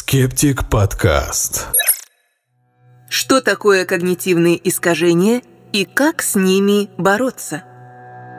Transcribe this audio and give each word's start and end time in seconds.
Скептик 0.00 0.70
подкаст. 0.70 1.66
Что 3.10 3.40
такое 3.40 3.84
когнитивные 3.84 4.56
искажения 4.68 5.42
и 5.72 5.84
как 5.84 6.22
с 6.22 6.36
ними 6.36 6.88
бороться? 6.98 7.64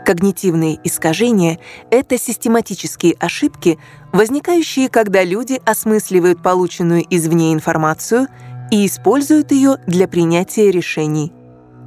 Когнитивные 0.05 0.79
искажения— 0.85 1.59
это 1.91 2.17
систематические 2.17 3.13
ошибки, 3.19 3.77
возникающие, 4.13 4.87
когда 4.87 5.25
люди 5.25 5.59
осмысливают 5.65 6.41
полученную 6.41 7.03
извне 7.09 7.51
информацию 7.51 8.29
и 8.71 8.85
используют 8.85 9.51
ее 9.51 9.79
для 9.85 10.07
принятия 10.07 10.71
решений. 10.71 11.33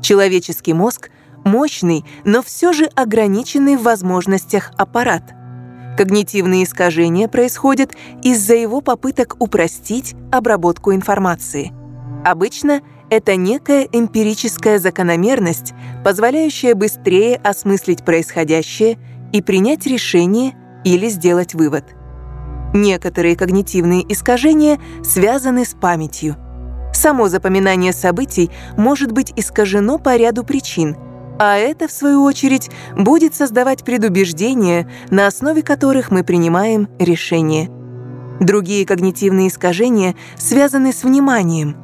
Человеческий 0.02 0.74
мозг— 0.74 1.08
мощный, 1.46 2.04
но 2.26 2.42
все 2.42 2.74
же 2.74 2.84
ограниченный 2.94 3.76
в 3.76 3.84
возможностях 3.84 4.70
аппарат— 4.76 5.32
Когнитивные 6.02 6.64
искажения 6.64 7.28
происходят 7.28 7.92
из-за 8.24 8.56
его 8.56 8.80
попыток 8.80 9.36
упростить 9.38 10.16
обработку 10.32 10.92
информации. 10.92 11.72
Обычно 12.24 12.80
это 13.08 13.36
некая 13.36 13.86
эмпирическая 13.92 14.80
закономерность, 14.80 15.74
позволяющая 16.04 16.74
быстрее 16.74 17.36
осмыслить 17.36 18.04
происходящее 18.04 18.98
и 19.32 19.40
принять 19.42 19.86
решение 19.86 20.56
или 20.82 21.08
сделать 21.08 21.54
вывод. 21.54 21.84
Некоторые 22.74 23.36
когнитивные 23.36 24.02
искажения 24.12 24.80
связаны 25.04 25.64
с 25.64 25.72
памятью. 25.72 26.34
Само 26.92 27.28
запоминание 27.28 27.92
событий 27.92 28.50
может 28.76 29.12
быть 29.12 29.32
искажено 29.36 30.00
по 30.00 30.16
ряду 30.16 30.42
причин— 30.42 30.96
а 31.44 31.56
это, 31.56 31.88
в 31.88 31.92
свою 31.92 32.22
очередь, 32.22 32.70
будет 32.96 33.34
создавать 33.34 33.82
предубеждения, 33.82 34.88
на 35.10 35.26
основе 35.26 35.62
которых 35.62 36.12
мы 36.12 36.22
принимаем 36.22 36.88
решения. 37.00 37.68
Другие 38.38 38.86
когнитивные 38.86 39.48
искажения 39.48 40.14
связаны 40.36 40.92
с 40.92 41.02
вниманием. 41.02 41.76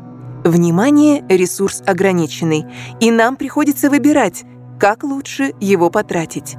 Внимание— 0.45 1.25
ресурс 1.29 1.83
ограниченный, 1.85 2.67
и 3.01 3.11
нам 3.11 3.35
приходится 3.35 3.91
выбирать, 3.91 4.45
как 4.79 5.03
лучше 5.03 5.53
его 5.59 5.91
потратить. 5.91 6.55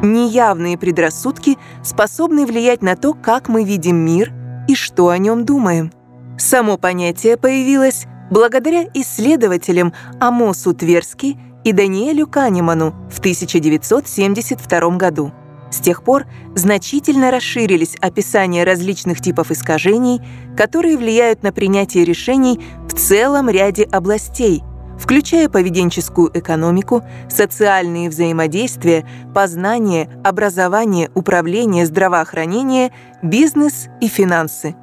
Неявные 0.00 0.78
предрассудки 0.78 1.58
способны 1.82 2.46
влиять 2.46 2.80
на 2.80 2.94
то, 2.94 3.12
как 3.12 3.48
мы 3.48 3.64
видим 3.64 3.96
мир 3.96 4.32
и 4.68 4.76
что 4.76 5.08
о 5.08 5.18
нем 5.18 5.44
думаем. 5.44 5.90
Само 6.38 6.76
понятие 6.76 7.36
появилось 7.36 8.06
благодаря 8.30 8.84
исследователям 8.94 9.92
Амосу 10.20 10.72
Тверски 10.74 11.36
и 11.64 11.72
Даниэлю 11.72 12.26
Канеману 12.26 12.94
в 13.10 13.18
1972 13.18 14.96
году. 14.96 15.32
С 15.70 15.78
тех 15.78 16.02
пор 16.02 16.26
значительно 16.54 17.30
расширились 17.30 17.96
описания 18.00 18.64
различных 18.64 19.20
типов 19.20 19.50
искажений, 19.50 20.20
которые 20.56 20.96
влияют 20.96 21.42
на 21.42 21.52
принятие 21.52 22.04
решений 22.04 22.60
в 22.88 22.94
целом 22.94 23.48
ряде 23.48 23.84
областей, 23.84 24.62
включая 24.98 25.48
поведенческую 25.48 26.30
экономику, 26.34 27.04
социальные 27.28 28.10
взаимодействия, 28.10 29.06
познание, 29.32 30.10
образование, 30.24 31.10
управление, 31.14 31.86
здравоохранение, 31.86 32.90
бизнес 33.22 33.86
и 34.00 34.08
финансы. 34.08 34.74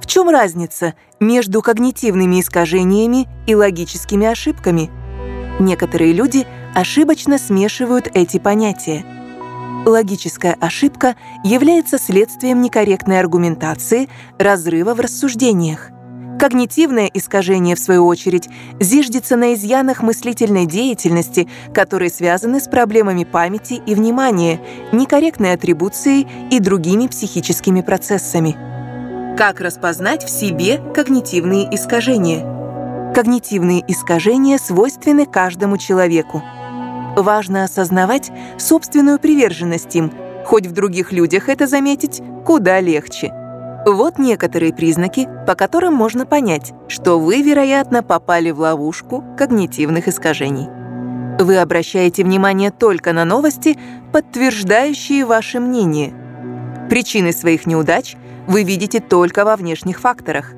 В 0.00 0.06
чем 0.06 0.30
разница 0.30 0.94
между 1.20 1.62
когнитивными 1.62 2.40
искажениями 2.40 3.28
и 3.46 3.54
логическими 3.54 4.26
ошибками– 4.26 4.90
Некоторые 5.58 6.12
люди 6.12 6.46
ошибочно 6.74 7.38
смешивают 7.38 8.08
эти 8.14 8.38
понятия. 8.38 9.04
Логическая 9.84 10.56
ошибка 10.60 11.16
является 11.44 11.98
следствием 11.98 12.60
некорректной 12.60 13.20
аргументации, 13.20 14.08
разрыва 14.38 14.94
в 14.94 15.00
рассуждениях. 15.00 15.90
Когнитивное 16.38 17.10
искажение, 17.12 17.74
в 17.74 17.80
свою 17.80 18.06
очередь, 18.06 18.48
зиждется 18.78 19.34
на 19.36 19.54
изъянах 19.54 20.02
мыслительной 20.02 20.66
деятельности, 20.66 21.48
которые 21.74 22.10
связаны 22.10 22.60
с 22.60 22.68
проблемами 22.68 23.24
памяти 23.24 23.82
и 23.84 23.94
внимания, 23.94 24.60
некорректной 24.92 25.54
атрибуцией 25.54 26.28
и 26.52 26.60
другими 26.60 27.08
психическими 27.08 27.80
процессами. 27.80 28.56
Как 29.36 29.60
распознать 29.60 30.22
в 30.22 30.30
себе 30.30 30.80
когнитивные 30.94 31.74
искажения? 31.74 32.57
Когнитивные 33.18 33.82
искажения 33.88 34.58
свойственны 34.58 35.26
каждому 35.26 35.76
человеку. 35.76 36.40
Важно 37.16 37.64
осознавать 37.64 38.30
собственную 38.58 39.18
приверженность 39.18 39.96
им, 39.96 40.12
хоть 40.44 40.68
в 40.68 40.70
других 40.70 41.10
людях 41.10 41.48
это 41.48 41.66
заметить 41.66 42.22
куда 42.46 42.78
легче. 42.78 43.32
Вот 43.84 44.18
некоторые 44.18 44.72
признаки, 44.72 45.28
по 45.48 45.56
которым 45.56 45.94
можно 45.94 46.26
понять, 46.26 46.72
что 46.86 47.18
вы, 47.18 47.42
вероятно, 47.42 48.04
попали 48.04 48.52
в 48.52 48.60
ловушку 48.60 49.24
когнитивных 49.36 50.06
искажений. 50.06 50.68
Вы 51.40 51.56
обращаете 51.56 52.22
внимание 52.22 52.70
только 52.70 53.12
на 53.12 53.24
новости, 53.24 53.76
подтверждающие 54.12 55.24
ваше 55.24 55.58
мнение. 55.58 56.14
Причины 56.88 57.32
своих 57.32 57.66
неудач 57.66 58.14
вы 58.46 58.62
видите 58.62 59.00
только 59.00 59.44
во 59.44 59.56
внешних 59.56 59.98
факторах. 59.98 60.52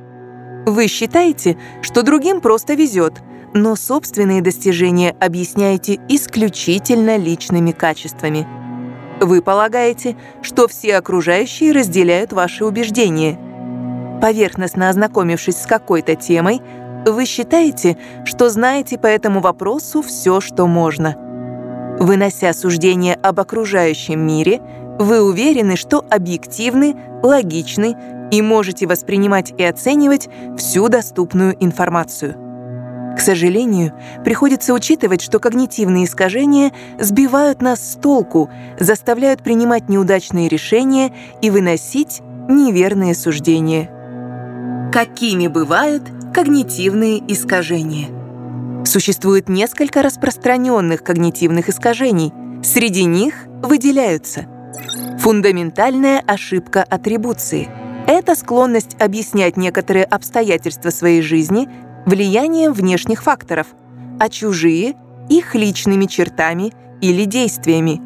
Вы 0.66 0.88
считаете, 0.88 1.56
что 1.82 2.02
другим 2.02 2.40
просто 2.40 2.74
везет, 2.74 3.22
но 3.54 3.76
собственные 3.76 4.42
достижения 4.42 5.16
объясняете 5.18 5.98
исключительно 6.08 7.16
личными 7.16 7.72
качествами. 7.72 8.46
Вы 9.20 9.42
полагаете, 9.42 10.16
что 10.42 10.68
все 10.68 10.96
окружающие 10.96 11.72
разделяют 11.72 12.32
ваши 12.32 12.64
убеждения. 12.64 13.38
Поверхностно 14.20 14.88
ознакомившись 14.88 15.62
с 15.62 15.66
какой-то 15.66 16.14
темой, 16.14 16.60
вы 17.06 17.24
считаете, 17.24 17.96
что 18.24 18.50
знаете 18.50 18.98
по 18.98 19.06
этому 19.06 19.40
вопросу 19.40 20.02
все, 20.02 20.40
что 20.40 20.66
можно. 20.66 21.16
Вынося 21.98 22.52
суждения 22.52 23.14
об 23.14 23.40
окружающем 23.40 24.20
мире, 24.20 24.60
вы 24.98 25.22
уверены, 25.22 25.76
что 25.76 26.04
объективны, 26.10 26.94
логичны 27.22 27.96
и 28.30 28.42
можете 28.42 28.86
воспринимать 28.86 29.52
и 29.56 29.64
оценивать 29.64 30.28
всю 30.56 30.88
доступную 30.88 31.56
информацию. 31.62 32.50
К 33.16 33.20
сожалению, 33.20 33.92
приходится 34.24 34.72
учитывать, 34.72 35.20
что 35.20 35.40
когнитивные 35.40 36.04
искажения 36.04 36.72
сбивают 36.98 37.60
нас 37.60 37.92
с 37.92 37.96
толку, 37.96 38.48
заставляют 38.78 39.42
принимать 39.42 39.88
неудачные 39.88 40.48
решения 40.48 41.12
и 41.42 41.50
выносить 41.50 42.22
неверные 42.48 43.14
суждения. 43.14 43.90
Какими 44.92 45.48
бывают 45.48 46.04
когнитивные 46.32 47.18
искажения? 47.30 48.08
Существует 48.86 49.48
несколько 49.48 50.02
распространенных 50.02 51.02
когнитивных 51.02 51.68
искажений. 51.68 52.32
Среди 52.62 53.04
них 53.04 53.46
выделяются 53.62 54.46
фундаментальная 55.18 56.22
ошибка 56.26 56.82
атрибуции– 56.88 57.68
это 58.12 58.34
склонность 58.34 58.96
объяснять 59.00 59.56
некоторые 59.56 60.04
обстоятельства 60.04 60.90
своей 60.90 61.22
жизни 61.22 61.68
влиянием 62.06 62.72
внешних 62.72 63.22
факторов, 63.22 63.68
а 64.18 64.28
чужие— 64.28 64.94
их 65.28 65.54
личными 65.54 66.06
чертами 66.06 66.72
или 67.00 67.24
действиями. 67.24 68.00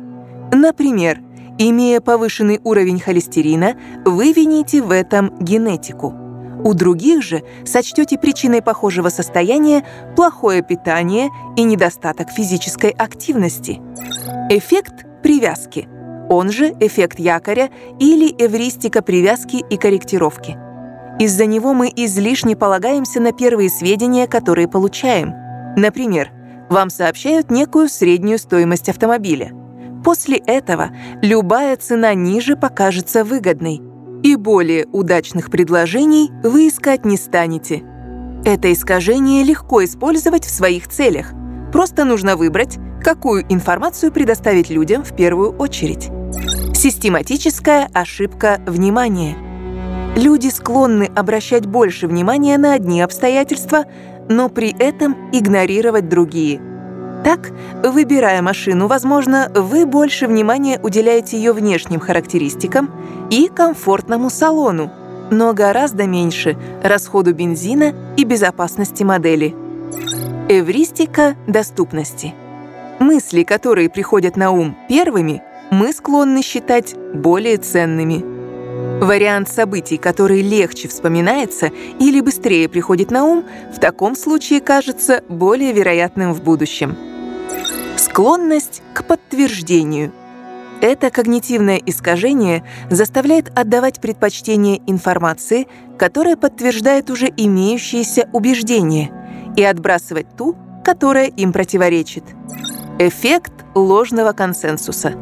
Например, 0.53 1.20
имея 1.59 2.00
повышенный 2.00 2.60
уровень 2.64 3.00
холестерина, 3.00 3.76
вы 4.04 4.32
вините 4.32 4.82
в 4.82 4.91
этом 4.91 5.38
генетику. 5.38 6.14
У 6.64 6.75
других 6.75 7.22
же 7.22 7.43
сочтете 7.64 8.19
причиной 8.19 8.62
похожего 8.62 9.09
состояния 9.09 9.84
плохое 10.16 10.62
питание 10.62 11.31
и 11.56 11.62
недостаток 11.62 12.31
физической 12.31 12.91
активности. 12.91 13.81
Эффект 14.50 15.06
привязки— 15.22 15.88
он 16.29 16.51
же 16.51 16.75
эффект 16.81 17.19
якоря 17.19 17.71
или 17.99 18.35
эвристика 18.39 19.03
привязки 19.03 19.65
и 19.69 19.77
корректировки. 19.77 20.57
Из-за 21.19 21.47
него 21.47 21.75
мы 21.75 21.93
излишне 21.94 22.56
полагаемся 22.56 23.21
на 23.21 23.32
первые 23.32 23.71
сведения, 23.71 24.26
которые 24.26 24.69
получаем. 24.69 25.32
Например, 25.76 26.31
вам 26.71 26.91
сообщают 26.91 27.50
некую 27.50 27.88
среднюю 27.88 28.38
стоимость 28.38 28.88
автомобиля. 28.88 29.53
После 30.05 30.38
этого 30.38 30.91
любая 31.23 31.76
цена 31.76 32.15
ниже 32.15 32.56
покажется 32.56 33.25
выгодной, 33.25 33.81
и 34.23 34.37
более 34.37 34.87
удачных 34.93 35.50
предложений 35.50 36.31
вы 36.43 36.69
искать 36.69 37.05
не 37.05 37.17
станете. 37.17 37.82
Это 38.44 38.73
искажение 38.73 39.44
легко 39.44 39.85
использовать 39.85 40.44
в 40.44 40.50
своих 40.50 40.88
целях. 40.88 41.32
Просто 41.73 42.05
нужно 42.05 42.37
выбрать, 42.37 42.79
какую 43.05 43.45
информацию 43.53 44.11
предоставить 44.11 44.71
людям 44.71 45.05
в 45.05 45.15
первую 45.15 45.55
очередь. 45.56 46.11
Систематическая 46.75 47.89
ошибка 47.93 48.61
внимания. 48.67 49.37
Люди 50.17 50.49
склонны 50.49 51.11
обращать 51.15 51.67
больше 51.67 52.06
внимания 52.06 52.56
на 52.56 52.73
одни 52.73 53.03
обстоятельства, 53.03 53.85
но 54.29 54.49
при 54.49 54.75
этом 54.79 55.17
игнорировать 55.33 56.09
другие. 56.09 56.61
Так, 57.25 57.53
выбирая 57.83 58.41
машину, 58.43 58.87
возможно, 58.87 59.51
вы 59.55 59.87
больше 59.87 60.27
внимания 60.27 60.81
уделяете 60.83 61.37
ее 61.37 61.53
внешним 61.53 62.01
характеристикам 62.01 62.91
и 63.31 63.49
комфортному 63.49 64.31
салону, 64.31 64.91
но 65.31 65.53
гораздо 65.53 66.06
меньше 66.06 66.56
расходу 66.83 67.35
бензина 67.35 67.93
и 68.17 68.25
безопасности 68.25 69.03
модели. 69.03 69.55
Эвристика 70.49 71.35
доступности. 71.47 72.35
Мысли, 73.00 73.43
которые 73.43 73.91
приходят 73.91 74.37
на 74.37 74.50
ум 74.50 74.76
первыми, 74.88 75.43
мы 75.70 75.93
склонны 75.93 76.43
считать 76.43 76.94
более 77.14 77.56
ценными. 77.56 78.25
Вариант 79.02 79.49
событий, 79.49 79.96
который 79.96 80.41
легче 80.41 80.88
вспоминается 80.88 81.70
или 81.99 82.20
быстрее 82.20 82.69
приходит 82.69 83.11
на 83.11 83.25
ум, 83.25 83.44
в 83.75 83.81
таком 83.81 84.14
случае 84.14 84.61
кажется 84.61 85.23
более 85.29 85.73
вероятным 85.73 86.32
в 86.32 86.43
будущем. 86.43 86.96
Склонность 87.96 88.82
к 88.93 89.05
подтверждению. 89.05 90.12
Это 90.81 91.11
когнитивное 91.11 91.81
искажение 91.85 92.64
заставляет 92.91 93.50
отдавать 93.58 94.00
предпочтение 94.00 94.81
информации, 94.87 95.67
которая 95.99 96.37
подтверждает 96.37 97.11
уже 97.11 97.32
имеющиеся 97.37 98.29
убеждения, 98.32 99.11
и 99.56 99.62
отбрасывать 99.62 100.26
ту, 100.37 100.56
которая 100.85 101.26
им 101.26 101.52
противоречит. 101.52 102.25
Эффект 103.00 103.52
ложного 103.75 104.32
консенсуса. 104.32 105.14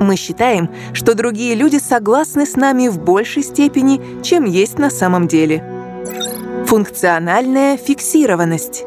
Мы 0.00 0.16
считаем, 0.16 0.70
что 0.94 1.14
другие 1.14 1.54
люди 1.54 1.76
согласны 1.76 2.46
с 2.46 2.56
нами 2.56 2.88
в 2.88 2.98
большей 2.98 3.42
степени, 3.42 4.22
чем 4.22 4.46
есть 4.46 4.78
на 4.78 4.88
самом 4.88 5.28
деле. 5.28 5.62
Функциональная 6.64 7.76
фиксированность. 7.76 8.84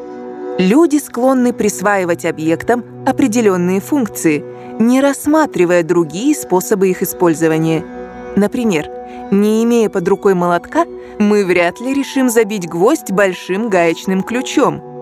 Люди 0.58 0.96
склонны 0.96 1.52
присваивать 1.52 2.24
объектам 2.24 2.84
определенные 3.06 3.80
функции, 3.80 4.44
не 4.80 5.00
рассматривая 5.00 5.84
другие 5.84 6.34
способы 6.34 6.90
их 6.90 7.02
использования. 7.02 7.84
Например, 8.34 8.90
не 9.30 9.62
имея 9.62 9.88
под 9.88 10.08
рукой 10.08 10.34
молотка, 10.34 10.86
мы 11.20 11.44
вряд 11.44 11.80
ли 11.80 11.94
решим 11.94 12.28
забить 12.28 12.68
гвоздь 12.68 13.12
большим 13.12 13.68
гаечным 13.68 14.24
ключом– 14.24 14.82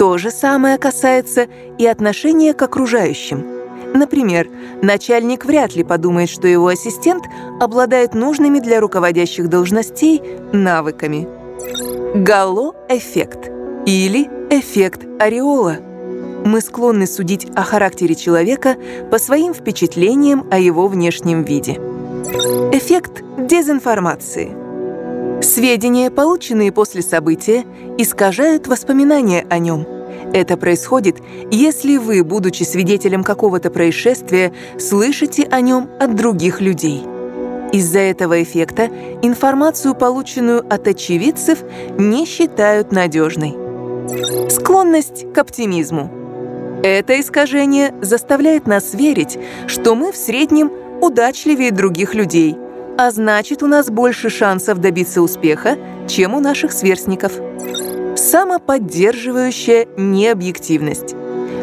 то 0.00 0.16
же 0.16 0.30
самое 0.30 0.78
касается 0.78 1.46
и 1.76 1.84
отношения 1.84 2.54
к 2.54 2.62
окружающим. 2.62 3.44
Например, 3.92 4.48
начальник 4.80 5.44
вряд 5.44 5.76
ли 5.76 5.84
подумает, 5.84 6.30
что 6.30 6.48
его 6.48 6.68
ассистент 6.68 7.24
обладает 7.60 8.14
нужными 8.14 8.60
для 8.60 8.80
руководящих 8.80 9.50
должностей 9.50 10.22
навыками. 10.54 11.28
Гало-эффект 12.14 13.50
или 13.84 14.26
эффект 14.48 15.02
ореола. 15.20 15.76
Мы 16.46 16.62
склонны 16.62 17.06
судить 17.06 17.46
о 17.54 17.62
характере 17.62 18.14
человека 18.14 18.76
по 19.10 19.18
своим 19.18 19.52
впечатлениям 19.52 20.46
о 20.50 20.58
его 20.58 20.88
внешнем 20.88 21.42
виде. 21.42 21.72
Эффект 22.72 23.22
дезинформации– 23.36 24.50
Сведения, 25.42 26.10
полученные 26.10 26.70
после 26.70 27.00
события, 27.00 27.64
искажают 27.96 28.66
воспоминания 28.66 29.46
о 29.48 29.58
нем. 29.58 29.86
Это 30.34 30.58
происходит, 30.58 31.16
если 31.50 31.96
вы, 31.96 32.22
будучи 32.22 32.62
свидетелем 32.62 33.24
какого-то 33.24 33.70
происшествия, 33.70 34.52
слышите 34.78 35.44
о 35.50 35.62
нем 35.62 35.88
от 35.98 36.14
других 36.14 36.60
людей. 36.60 37.02
Из-за 37.72 38.00
этого 38.00 38.42
эффекта 38.42 38.90
информацию, 39.22 39.94
полученную 39.94 40.60
от 40.60 40.86
очевидцев, 40.86 41.60
не 41.96 42.26
считают 42.26 42.92
надежной. 42.92 43.56
Склонность 44.50 45.32
к 45.32 45.38
оптимизму. 45.38 46.10
Это 46.82 47.18
искажение 47.18 47.94
заставляет 48.02 48.66
нас 48.66 48.92
верить, 48.92 49.38
что 49.68 49.94
мы 49.94 50.12
в 50.12 50.16
среднем 50.16 50.70
удачливее 51.00 51.70
других 51.70 52.14
людей– 52.14 52.56
а 52.98 53.10
значит, 53.10 53.62
у 53.62 53.66
нас 53.66 53.90
больше 53.90 54.30
шансов 54.30 54.78
добиться 54.78 55.22
успеха, 55.22 55.78
чем 56.08 56.34
у 56.34 56.40
наших 56.40 56.72
сверстников. 56.72 57.32
Самоподдерживающая 58.16 59.86
необъективность. 59.96 61.14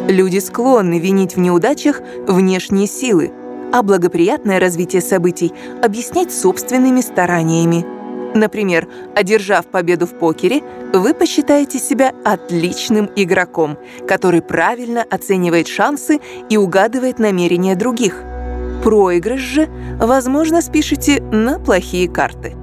Люди 0.07 0.39
склонны 0.39 0.99
винить 0.99 1.35
в 1.35 1.39
неудачах 1.39 2.01
внешние 2.27 2.87
силы, 2.87 3.31
а 3.73 3.83
благоприятное 3.83 4.59
развитие 4.59 5.01
событий 5.01 5.53
объяснять 5.83 6.33
собственными 6.33 7.01
стараниями. 7.01 7.85
Например, 8.33 8.87
одержав 9.15 9.67
победу 9.67 10.05
в 10.05 10.17
покере, 10.17 10.61
вы 10.93 11.13
посчитаете 11.13 11.79
себя 11.79 12.13
отличным 12.23 13.09
игроком, 13.15 13.77
который 14.07 14.41
правильно 14.41 15.03
оценивает 15.09 15.67
шансы 15.67 16.19
и 16.49 16.57
угадывает 16.57 17.19
намерения 17.19 17.75
других– 17.75 18.23
Проигрыш 18.83 19.41
же, 19.41 19.69
возможно, 19.99 20.61
спишете 20.61 21.21
на 21.31 21.59
плохие 21.59 22.07
карты. 22.07 22.55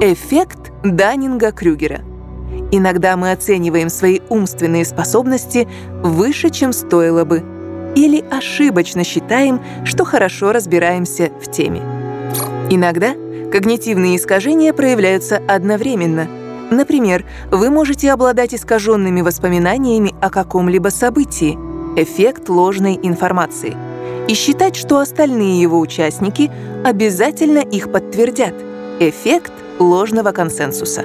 Эффект 0.00 0.72
Даннинга-Крюгера. 0.82 2.00
Иногда 2.72 3.16
мы 3.16 3.32
оцениваем 3.32 3.88
свои 3.88 4.20
умственные 4.30 4.84
способности 4.84 5.68
выше, 6.02 6.50
чем 6.50 6.72
стоило 6.72 7.24
бы, 7.24 7.42
или 7.94 8.24
ошибочно 8.30 9.04
считаем, 9.04 9.60
что 9.84 10.04
хорошо 10.04 10.52
разбираемся 10.52 11.30
в 11.40 11.50
теме. 11.50 11.82
Иногда 12.70 13.14
когнитивные 13.52 14.16
искажения 14.16 14.72
проявляются 14.72 15.40
одновременно. 15.46 16.26
Например, 16.70 17.26
вы 17.50 17.68
можете 17.68 18.10
обладать 18.10 18.54
искаженными 18.54 19.20
воспоминаниями 19.20 20.14
о 20.22 20.30
каком-либо 20.30 20.88
событии, 20.88 21.58
эффект 21.96 22.48
ложной 22.48 22.98
информации– 23.02 23.76
и 24.28 24.34
считать, 24.34 24.76
что 24.76 24.98
остальные 24.98 25.60
его 25.60 25.78
участники 25.78 26.50
обязательно 26.84 27.58
их 27.58 27.90
подтвердят. 27.90 28.54
Эффект 29.00 29.52
ложного 29.78 30.32
консенсуса. 30.32 31.02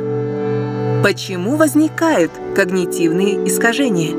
Почему 1.04 1.56
возникают 1.56 2.32
когнитивные 2.56 3.48
искажения? 3.48 4.16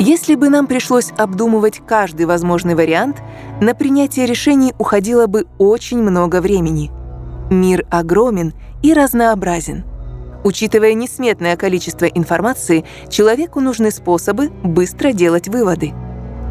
Если 0.00 0.34
бы 0.34 0.48
нам 0.48 0.66
пришлось 0.66 1.12
обдумывать 1.18 1.82
каждый 1.86 2.24
возможный 2.24 2.74
вариант, 2.74 3.18
на 3.60 3.74
принятие 3.74 4.24
решений 4.24 4.72
уходило 4.78 5.26
бы 5.26 5.46
очень 5.58 5.98
много 5.98 6.40
времени. 6.40 6.90
Мир 7.50 7.84
огромен 7.90 8.54
и 8.82 8.94
разнообразен. 8.94 9.84
Учитывая 10.42 10.94
несметное 10.94 11.56
количество 11.56 12.06
информации, 12.06 12.84
человеку 13.10 13.60
нужны 13.60 13.90
способы 13.90 14.48
быстро 14.62 15.12
делать 15.12 15.48
выводы. 15.48 15.92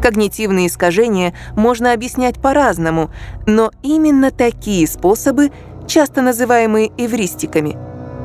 Когнитивные 0.02 0.68
искажения 0.68 1.34
можно 1.56 1.92
объяснять 1.92 2.40
по-разному, 2.40 3.10
но 3.46 3.70
именно 3.82 4.30
такие 4.30 4.86
способы, 4.86 5.50
часто 5.86 6.22
называемые 6.22 6.90
эвристиками, 6.96 7.76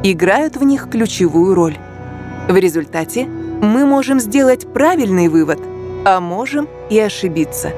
играют 0.04 0.56
в 0.56 0.64
них 0.64 0.90
ключевую 0.90 1.54
роль. 1.54 1.78
В 2.48 2.56
результате 2.56 3.26
мы 3.26 3.86
можем 3.86 4.20
сделать 4.20 4.72
правильный 4.72 5.28
вывод, 5.28 5.60
а 6.06 6.20
можем 6.20 6.70
и 6.90 7.00
ошибиться. 7.00 7.72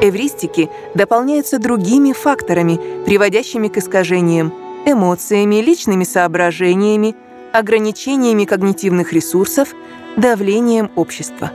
Эвристики 0.00 0.68
дополняются 0.94 1.58
другими 1.58 2.12
факторами, 2.12 2.78
приводящими 3.04 3.68
к 3.68 3.78
искажениям, 3.78 4.52
эмоциями, 4.84 5.56
личными 5.56 6.04
соображениями, 6.04 7.16
ограничениями 7.52 8.44
когнитивных 8.44 9.12
ресурсов, 9.12 9.74
давлением 10.16 10.90
общества. 10.96 11.50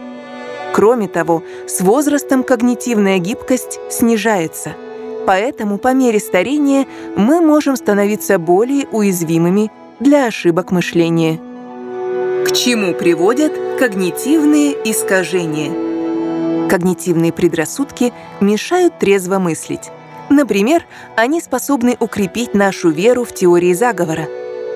Кроме 0.73 1.07
того, 1.07 1.43
с 1.67 1.81
возрастом 1.81 2.43
когнитивная 2.43 3.17
гибкость 3.17 3.79
снижается. 3.89 4.73
Поэтому 5.25 5.77
по 5.77 5.93
мере 5.93 6.19
старения 6.19 6.85
мы 7.15 7.41
можем 7.41 7.75
становиться 7.75 8.39
более 8.39 8.87
уязвимыми 8.91 9.71
для 9.99 10.27
ошибок 10.27 10.71
мышления. 10.71 11.39
К 12.45 12.51
чему 12.51 12.93
приводят 12.93 13.53
когнитивные 13.79 14.73
искажения? 14.89 16.67
Когнитивные 16.69 17.33
предрассудки 17.33 18.13
мешают 18.39 18.97
трезво 18.99 19.39
мыслить. 19.39 19.89
Например, 20.29 20.85
они 21.15 21.41
способны 21.41 21.97
укрепить 21.99 22.53
нашу 22.53 22.89
веру 22.89 23.23
в 23.23 23.33
теории 23.33 23.73
заговора. 23.73 24.27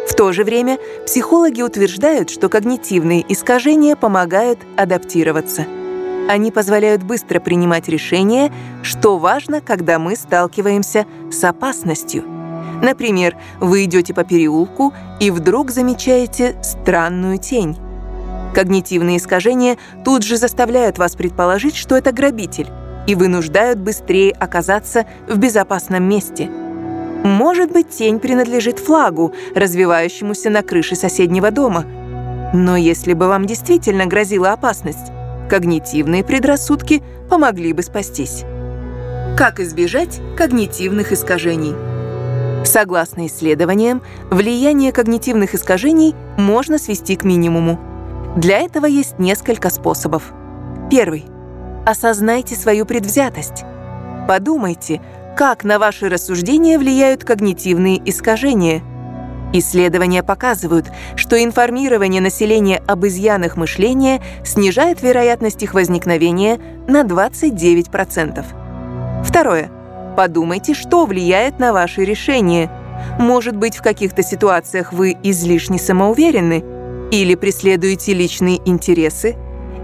В 0.08 0.16
то 0.16 0.32
же 0.34 0.44
время 0.44 0.80
психологи 1.06 1.62
утверждают, 1.62 2.30
что 2.30 2.50
когнитивные 2.50 3.24
искажения 3.32 3.96
помогают 3.96 4.60
адаптироваться– 4.76 5.66
они 6.28 6.52
позволяют 6.52 7.04
быстро 7.04 7.40
принимать 7.40 7.88
решения, 7.88 8.52
что 8.82 9.18
важно, 9.18 9.62
когда 9.62 10.00
мы 10.00 10.16
сталкиваемся 10.16 11.06
с 11.32 11.44
опасностью. 11.44 12.24
Например, 12.82 13.38
вы 13.60 13.86
идете 13.86 14.14
по 14.14 14.24
переулку 14.24 14.94
и 15.20 15.32
вдруг 15.32 15.72
замечаете 15.72 16.56
странную 16.62 17.38
тень. 17.38 17.78
Когнитивные 18.54 19.18
искажения 19.18 19.78
тут 20.06 20.24
же 20.24 20.38
заставляют 20.38 20.98
вас 20.98 21.16
предположить, 21.16 21.76
что 21.76 21.96
это 21.96 22.12
грабитель, 22.12 22.68
и 23.08 23.16
вынуждают 23.16 23.80
быстрее 23.80 24.32
оказаться 24.32 25.06
в 25.28 25.38
безопасном 25.38 26.04
месте. 26.04 26.50
Может 27.24 27.72
быть, 27.72 27.90
тень 27.90 28.20
принадлежит 28.20 28.80
флагу, 28.80 29.34
развивающемуся 29.56 30.50
на 30.50 30.62
крыше 30.62 30.96
соседнего 30.96 31.52
дома. 31.52 31.86
Но 32.54 32.76
если 32.76 33.14
бы 33.14 33.28
вам 33.28 33.46
действительно 33.46 34.06
грозила 34.06 34.52
опасность, 34.52 35.12
когнитивные 35.54 36.24
предрассудки 36.24 37.04
помогли 37.30 37.74
бы 37.74 37.84
спастись. 37.84 38.44
Как 39.38 39.60
избежать 39.60 40.20
когнитивных 40.36 41.12
искажений? 41.12 41.76
Согласно 42.66 43.28
исследованиям, 43.28 44.02
влияние 44.32 44.92
когнитивных 44.92 45.54
искажений 45.54 46.16
можно 46.40 46.80
свести 46.80 47.16
к 47.16 47.24
минимуму. 47.24 47.80
Для 48.36 48.62
этого 48.62 48.88
есть 48.88 49.20
несколько 49.20 49.70
способов. 49.70 50.34
Первый. 50.90 51.26
Осознайте 51.86 52.56
свою 52.56 52.88
предвзятость. 52.88 53.64
Подумайте, 54.28 55.04
как 55.38 55.64
на 55.64 55.78
ваши 55.78 56.10
рассуждения 56.10 56.80
влияют 56.80 57.26
когнитивные 57.26 58.02
искажения. 58.10 58.82
Исследования 59.54 60.24
показывают, 60.24 60.88
что 61.16 61.42
информирование 61.42 62.22
населения 62.22 62.82
об 62.88 63.06
изъянах 63.06 63.56
мышления 63.56 64.20
снижает 64.44 65.04
вероятность 65.04 65.62
их 65.62 65.76
возникновения 65.76 66.60
на 66.88 67.04
29%. 67.04 68.44
Второе. 69.24 69.70
Подумайте, 70.18 70.74
что 70.74 71.06
влияет 71.06 71.60
на 71.60 71.72
ваши 71.72 72.04
решения. 72.04 72.72
Может 73.20 73.56
быть, 73.56 73.78
в 73.78 73.84
каких-то 73.84 74.24
ситуациях 74.24 74.92
вы 74.92 75.16
излишне 75.22 75.78
самоуверены 75.78 76.64
или 77.12 77.36
преследуете 77.36 78.14
личные 78.14 78.60
интересы. 78.68 79.36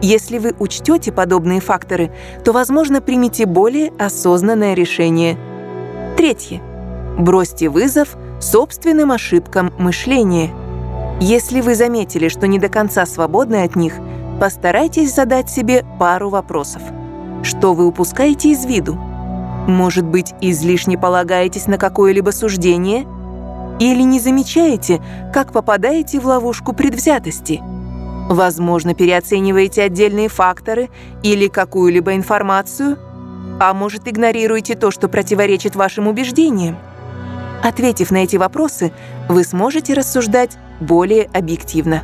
Если 0.01 0.39
вы 0.39 0.55
учтете 0.57 1.11
подобные 1.11 1.59
факторы, 1.59 2.11
то, 2.43 2.53
возможно, 2.53 3.01
примите 3.01 3.45
более 3.45 3.91
осознанное 3.99 4.73
решение. 4.73 5.37
Третье. 6.17 6.61
Бросьте 7.19 7.69
вызов 7.69 8.15
собственным 8.39 9.11
ошибкам 9.11 9.73
мышления. 9.77 10.51
Если 11.19 11.61
вы 11.61 11.75
заметили, 11.75 12.29
что 12.29 12.47
не 12.47 12.59
до 12.59 12.69
конца 12.69 13.05
свободны 13.05 13.63
от 13.63 13.75
них, 13.75 13.93
постарайтесь 14.39 15.13
задать 15.13 15.49
себе 15.49 15.85
пару 15.99 16.29
вопросов. 16.29 16.81
Что 17.43 17.73
вы 17.73 17.85
упускаете 17.85 18.51
из 18.51 18.65
виду? 18.65 18.95
Может 19.67 20.05
быть, 20.05 20.33
излишне 20.41 20.97
полагаетесь 20.97 21.67
на 21.67 21.77
какое-либо 21.77 22.31
суждение? 22.31 23.05
Или 23.79 24.01
не 24.01 24.19
замечаете, 24.19 25.01
как 25.33 25.51
попадаете 25.51 26.19
в 26.19 26.25
ловушку 26.25 26.73
предвзятости? 26.73 27.61
Возможно, 28.29 28.93
переоцениваете 28.93 29.83
отдельные 29.83 30.29
факторы 30.29 30.89
или 31.23 31.47
какую-либо 31.47 32.15
информацию? 32.15 32.97
А 33.59 33.73
может, 33.73 34.07
игнорируете 34.07 34.75
то, 34.75 34.91
что 34.91 35.09
противоречит 35.09 35.75
вашим 35.75 36.07
убеждениям? 36.07 36.77
Ответив 37.63 38.11
на 38.11 38.23
эти 38.23 38.37
вопросы, 38.37 38.91
вы 39.27 39.43
сможете 39.43 39.93
рассуждать 39.93 40.57
более 40.79 41.23
объективно. 41.33 42.03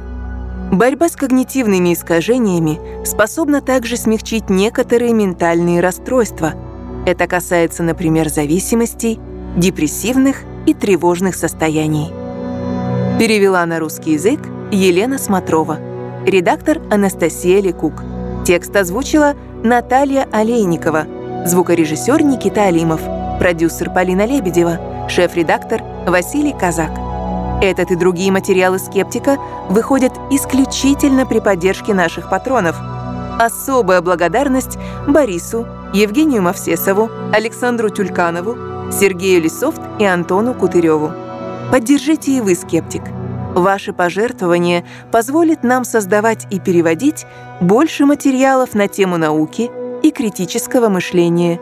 Борьба 0.72 1.10
с 1.10 1.16
когнитивными 1.16 1.94
искажениями 1.94 2.80
способна 3.06 3.62
также 3.62 3.98
смягчить 3.98 4.50
некоторые 4.50 5.14
ментальные 5.14 5.80
расстройства– 5.80 6.54
это 7.06 7.28
касается, 7.28 7.84
например, 7.84 8.30
зависимостей, 8.30 9.20
депрессивных 9.56 10.38
и 10.66 10.74
тревожных 10.74 11.36
состояний. 11.36 12.12
Перевела 13.20 13.64
на 13.66 13.80
русский 13.80 14.14
язык 14.14 14.40
Елена 14.72 15.20
Смотрова. 15.20 15.78
Редактор 16.26 16.82
Анастасия 16.90 17.62
Лекук. 17.62 18.04
Текст 18.44 18.76
озвучила 18.76 19.36
Наталья 19.64 20.28
Олейникова. 20.32 21.06
Звукорежиссер 21.46 22.24
Никита 22.24 22.64
Алимов. 22.64 23.02
Продюсер 23.40 23.92
Полина 23.92 24.26
Лебедева. 24.26 24.80
Шеф-редактор 25.08 25.82
Василий 26.08 26.54
Казак. 26.54 26.92
Этот 27.62 27.92
и 27.92 27.96
другие 27.96 28.32
материалы 28.32 28.80
«Скептика» 28.80 29.38
выходят 29.70 30.14
исключительно 30.32 31.26
при 31.26 31.40
поддержке 31.40 31.94
наших 31.94 32.30
патронов. 32.30 32.76
Особая 33.40 34.02
благодарность 34.02 34.78
Борису 35.08 35.68
Евгению 35.94 36.42
Мавсесову, 36.42 37.10
Александру 37.34 37.90
Тюльканову, 37.90 38.92
Сергею 38.92 39.42
Лисофт 39.42 39.82
и 40.00 40.06
Антону 40.06 40.54
Кутыреву. 40.54 41.12
Поддержите 41.72 42.32
и 42.38 42.42
вы 42.42 42.56
«Скептик». 42.56 43.04
Ваши 43.54 43.94
пожертвования 43.94 44.84
позволят 45.12 45.64
нам 45.64 45.86
создавать 45.86 46.46
и 46.52 46.60
переводить 46.60 47.26
больше 47.62 48.06
материалов 48.06 48.74
на 48.74 48.88
тему 48.88 49.18
науки 49.18 49.72
и 50.04 50.12
критического 50.12 50.90
мышления. 50.90 51.60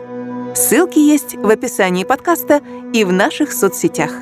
Ссылки 0.54 1.00
есть 1.00 1.34
в 1.34 1.48
описании 1.48 2.04
подкаста 2.04 2.62
и 2.92 3.02
в 3.04 3.12
наших 3.12 3.52
соцсетях. 3.52 4.12